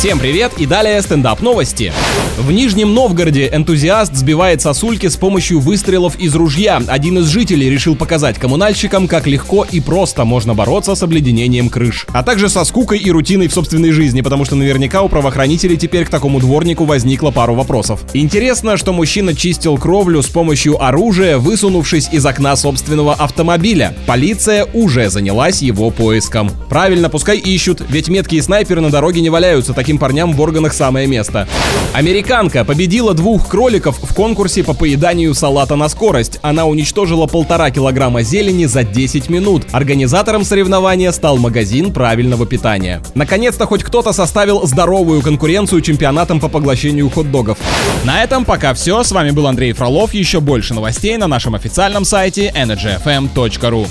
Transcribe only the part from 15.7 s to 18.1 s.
теперь к такому дворнику возникло пару вопросов.